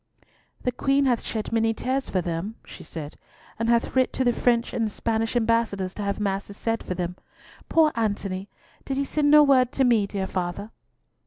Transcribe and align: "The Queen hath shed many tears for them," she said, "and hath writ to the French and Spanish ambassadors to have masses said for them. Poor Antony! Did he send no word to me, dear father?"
"The 0.63 0.71
Queen 0.71 1.05
hath 1.05 1.21
shed 1.21 1.51
many 1.53 1.75
tears 1.75 2.09
for 2.09 2.21
them," 2.21 2.55
she 2.65 2.83
said, 2.83 3.17
"and 3.59 3.69
hath 3.69 3.95
writ 3.95 4.11
to 4.13 4.23
the 4.23 4.33
French 4.33 4.73
and 4.73 4.91
Spanish 4.91 5.35
ambassadors 5.35 5.93
to 5.93 6.01
have 6.01 6.19
masses 6.19 6.57
said 6.57 6.81
for 6.81 6.95
them. 6.95 7.17
Poor 7.69 7.91
Antony! 7.95 8.49
Did 8.83 8.97
he 8.97 9.05
send 9.05 9.29
no 9.29 9.43
word 9.43 9.71
to 9.73 9.83
me, 9.83 10.07
dear 10.07 10.25
father?" 10.25 10.71